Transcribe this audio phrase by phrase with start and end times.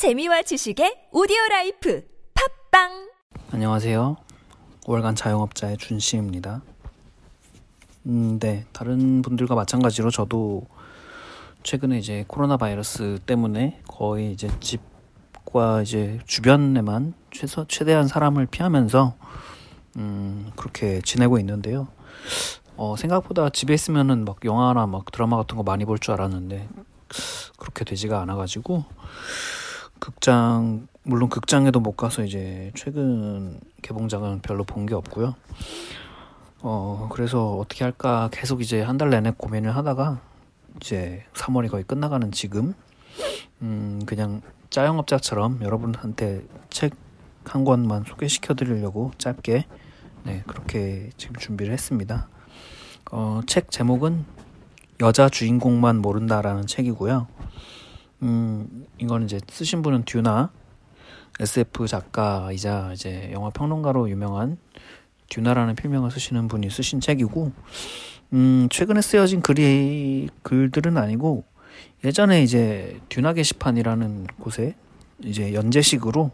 [0.00, 2.02] 재미와 지식의 오디오 라이프
[2.70, 3.10] 팟빵
[3.52, 4.16] 안녕하세요.
[4.84, 6.62] 5월간 자영업자의 준씨입니다.
[8.06, 8.64] 음, 네.
[8.72, 10.66] 다른 분들과 마찬가지로 저도
[11.64, 19.14] 최근에 이제 코로나 바이러스 때문에 거의 이제 집과 이제 주변에만 최소, 최대한 사람을 피하면서
[19.98, 21.88] 음, 그렇게 지내고 있는데요.
[22.78, 26.70] 어, 생각보다 집에 있으면은 막 영화나 막 드라마 같은 거 많이 볼 줄 알았는데
[27.58, 28.86] 그렇게 되지가 않아가지고
[30.00, 35.34] 극장 물론 극장에도 못 가서 이제 최근 개봉작은 별로 본 게 없고요.
[36.62, 40.20] 어 그래서 어떻게 할까 계속 이제 한 달 내내 고민을 하다가
[40.76, 42.74] 이제 3월이 거의 끝나가는 지금
[43.62, 46.92] 음 그냥 짜영업자처럼 여러분한테 책
[47.42, 49.64] 한 권만 소개시켜 드리려고 짧게
[50.24, 52.28] 네 그렇게 지금 준비를 했습니다.
[53.10, 54.26] 어책 제목은
[55.00, 57.26] 여자 주인공만 모른다라는 책이고요.
[58.22, 60.50] 음, 이거는 이제 쓰신 분은 듀나
[61.38, 64.58] SF 작가이자 이제 영화 평론가로 유명한
[65.30, 67.52] 듀나라는 필명을 쓰시는 분이 쓰신 책이고,
[68.32, 71.44] 음, 최근에 쓰여진 글이, 글들은 아니고,
[72.04, 74.74] 예전에 이제 듀나 게시판이라는 곳에
[75.20, 76.32] 이제 연재식으로,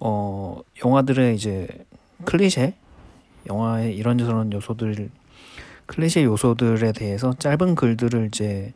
[0.00, 1.68] 어, 영화들의 이제
[2.24, 2.74] 클리셰,
[3.48, 5.10] 영화의 이런저런 요소들,
[5.86, 8.72] 클리셰 요소들에 대해서 짧은 글들을 이제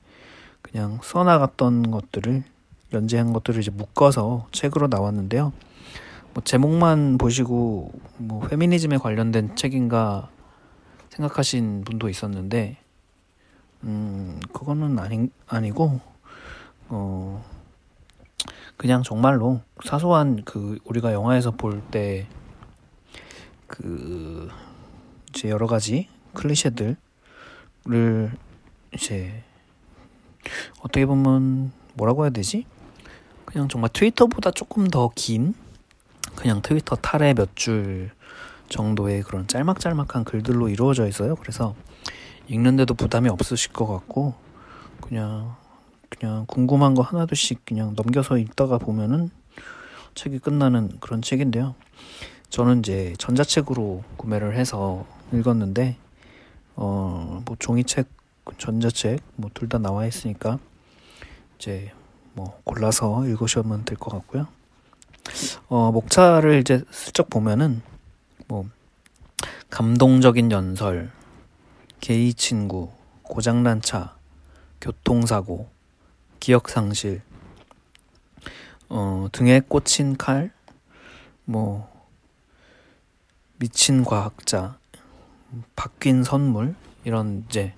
[0.64, 2.42] 그냥 써나갔던 것들을
[2.92, 5.52] 연재한 것들을 이제 묶어서 책으로 나왔는데요.
[6.32, 10.30] 뭐 제목만 보시고 뭐 페미니즘에 관련된 책인가
[11.10, 12.78] 생각하신 분도 있었는데
[13.84, 16.00] 음 그거는 아니 아니고
[16.88, 17.44] 어
[18.76, 22.26] 그냥 정말로 사소한 그 우리가 영화에서 볼 때
[23.66, 24.48] 그
[25.30, 26.96] 이제 여러 가지 클리셰들을
[28.94, 29.42] 이제
[30.80, 32.66] 어떻게 보면 뭐라고 해야 되지?
[33.44, 35.54] 그냥 정말 트위터보다 조금 더 긴
[36.36, 38.10] 그냥 트위터 탈에 몇 줄
[38.68, 41.36] 정도의 그런 짤막짤막한 글들로 이루어져 있어요.
[41.36, 41.74] 그래서
[42.48, 44.34] 읽는데도 부담이 없으실 것 같고
[45.00, 45.54] 그냥
[46.08, 49.30] 그냥 궁금한 거 하나둘씩 그냥 넘겨서 읽다가 보면은
[50.14, 51.74] 책이 끝나는 그런 책인데요.
[52.50, 55.96] 저는 이제 전자책으로 구매를 해서 읽었는데
[56.76, 58.08] 어 뭐 종이책
[58.58, 60.58] 전자책 뭐 둘 다 나와 있으니까
[61.58, 61.92] 이제
[62.34, 64.46] 뭐 골라서 읽으시면 될 것 같고요.
[65.68, 67.82] 어, 목차를 이제 슬쩍 보면은
[68.46, 68.68] 뭐
[69.70, 71.10] 감동적인 연설,
[72.00, 74.16] 게이 친구, 고장난 차,
[74.80, 75.70] 교통사고,
[76.38, 77.22] 기억 상실,
[78.90, 80.52] 어, 등에 꽂힌 칼,
[81.44, 81.90] 뭐
[83.58, 84.78] 미친 과학자,
[85.74, 87.74] 바뀐 선물 이런 이제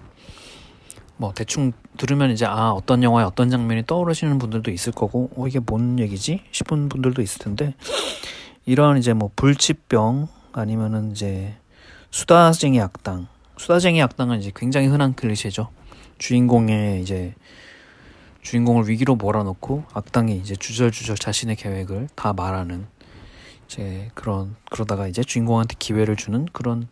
[1.17, 5.59] 뭐 대충 들으면 이제 아 어떤 영화에 어떤 장면이 떠오르시는 분들도 있을 거고 어 이게
[5.61, 6.43] 뭔 얘기지?
[6.51, 7.75] 싶은 분들도 있을 텐데
[8.67, 11.55] 이런 이제 뭐 불치병 아니면은 이제
[12.11, 13.29] 수다쟁이 악당.
[13.57, 15.69] 수다쟁이 악당은 이제 굉장히 흔한 클리셰죠.
[16.19, 17.35] 주인공의 이제
[18.43, 22.87] 주인공을 위기로 몰아넣고 악당이 이제 주절주절 자신의 계획을 다 말하는
[23.67, 26.89] 이제 그런 그러다가 이제 주인공한테 기회를 주는 그런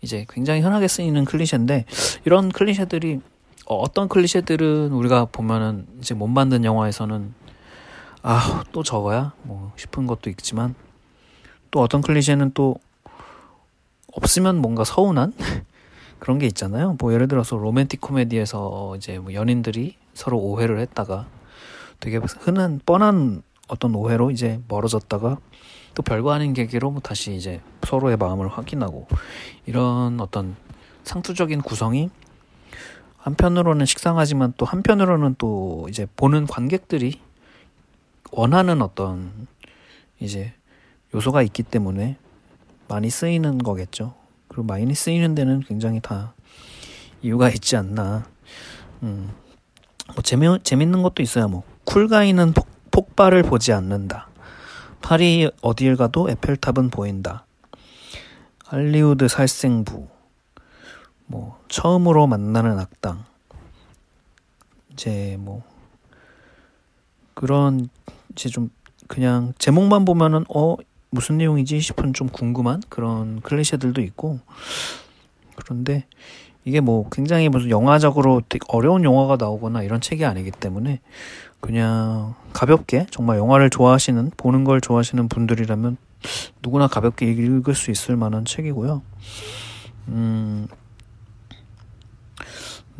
[0.00, 1.84] 이제 굉장히 흔하게 쓰이는 클리셰인데
[2.24, 3.20] 이런 클리셰들이
[3.68, 7.34] 어, 어떤 클리셰들은 우리가 보면은 이제 못 만든 영화에서는
[8.22, 9.34] 아, 또 저거야?
[9.42, 10.74] 뭐 싶은 것도 있지만
[11.70, 12.76] 또 어떤 클리셰는 또
[14.14, 15.34] 없으면 뭔가 서운한
[16.18, 16.96] 그런 게 있잖아요.
[16.98, 21.26] 뭐 예를 들어서 로맨틱 코미디에서 이제 뭐 연인들이 서로 오해를 했다가
[22.00, 25.36] 되게 흔한 뻔한 어떤 오해로 이제 멀어졌다가
[25.94, 29.06] 또 별거 아닌 계기로 뭐 다시 이제 서로의 마음을 확인하고
[29.66, 30.56] 이런 어떤
[31.04, 32.08] 상투적인 구성이
[33.28, 37.20] 한편으로는 식상하지만 또 한편으로는 또 이제 보는 관객들이
[38.32, 39.46] 원하는 어떤
[40.18, 40.54] 이제
[41.14, 42.16] 요소가 있기 때문에
[42.88, 44.14] 많이 쓰이는 거겠죠.
[44.48, 46.32] 그리고 많이 쓰이는 데는 굉장히 다
[47.20, 48.24] 이유가 있지 않나.
[49.02, 49.30] 음,
[50.14, 51.48] 뭐 재미 재밌는 것도 있어요.
[51.48, 54.28] 뭐 쿨가이는 폭, 폭발을 보지 않는다.
[55.02, 57.44] 파리 어딜 가도 에펠탑은 보인다.
[58.64, 60.08] 할리우드 살생부.
[61.26, 63.24] 뭐 처음으로 만나는 악당
[64.90, 65.62] 이제 뭐
[67.34, 67.88] 그런
[68.32, 68.70] 이제 좀
[69.06, 70.74] 그냥 제목만 보면은 어
[71.10, 74.40] 무슨 내용이지 싶은 좀 궁금한 그런 클리셰들도 있고
[75.54, 76.04] 그런데
[76.64, 80.98] 이게 뭐 굉장히 무슨 영화적으로 되게 어려운 영화가 나오거나 이런 책이 아니기 때문에
[81.60, 85.96] 그냥 가볍게 정말 영화를 좋아하시는 보는 걸 좋아하시는 분들이라면
[86.60, 89.00] 누구나 가볍게 읽을 수 있을 만한 책이고요.
[90.08, 90.66] 음,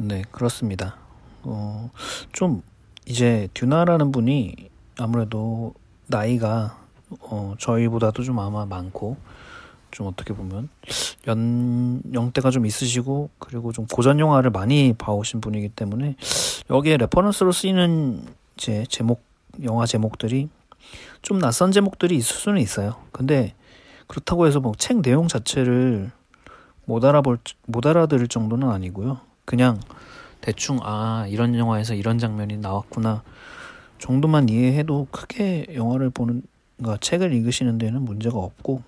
[0.00, 0.94] 네, 그렇습니다.
[1.42, 1.90] 어,
[2.32, 2.62] 좀
[3.04, 4.54] 이제 듀나라는 분이
[4.98, 5.74] 아무래도
[6.06, 6.78] 나이가
[7.20, 9.16] 어, 저희보다도 좀 아마 많고
[9.90, 10.68] 좀 어떻게 보면
[11.26, 16.16] 연령대가 좀 있으시고 그리고 좀 고전 영화를 많이 봐오신 분이기 때문에
[16.70, 18.22] 여기에 reference로 쓰이는
[18.56, 19.24] 이제 제목
[19.64, 20.48] 영화 제목들이
[21.22, 22.96] 좀 낯선 제목들이 있을 수는 있어요.
[23.10, 23.54] 근데
[24.06, 26.12] 그렇다고 해서 뭐 책 내용 자체를
[26.84, 29.27] 못 알아볼 못 알아들을 정도는 아니고요.
[29.48, 29.80] 그냥
[30.42, 33.22] 대충 아 이런 영화에서 이런 장면이 나왔구나
[33.98, 36.42] 정도만 이해해도 크게 영화를 보는
[36.76, 38.82] 그러니까 책을 읽으시는 데는 문제가 없고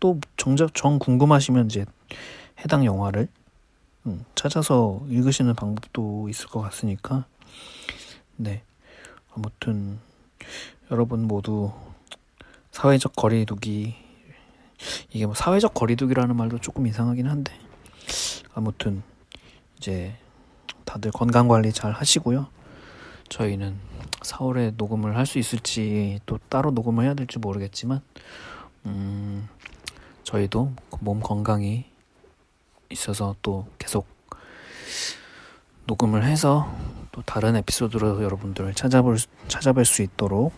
[0.00, 1.86] 또 정작 정 궁금하시면 이제
[2.60, 3.28] 해당 영화를
[4.04, 7.24] 음, 찾아서 읽으시는 방법도 있을 것 같으니까.
[8.36, 8.62] 네.
[9.34, 9.98] 아무튼
[10.90, 11.72] 여러분 모두
[12.72, 13.94] 사회적 거리두기
[15.14, 17.54] 이게 뭐 사회적 거리두기라는 말도 조금 이상하긴 한데
[18.52, 19.02] 아무튼
[19.84, 20.16] 이제
[20.86, 22.46] 다들 건강 관리 잘 하시고요.
[23.28, 23.78] 저희는
[24.20, 28.00] 4월에 녹음을 할 수 있을지 또 따로 녹음을 해야 될지 모르겠지만
[28.86, 29.46] 음
[30.22, 31.84] 저희도 몸 건강이
[32.88, 34.06] 있어서 또 계속
[35.86, 36.74] 녹음을 해서
[37.12, 39.16] 또 다른 에피소드로 여러분들을 찾아볼
[39.48, 40.54] 찾아뵐 수 있도록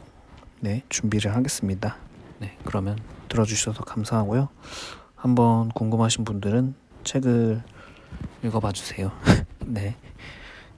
[0.61, 1.97] 네 준비를 하겠습니다.
[2.39, 2.97] 네 그러면
[3.29, 4.51] 들어주셔서 감사하고요.
[5.17, 7.65] 한번 궁금하신 분들은 책을
[8.47, 9.11] 읽어봐 주세요.
[9.67, 9.97] 네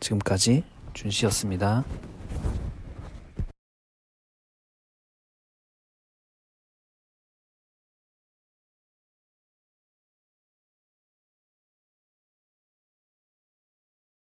[0.00, 1.84] 지금까지 준 씨였습니다.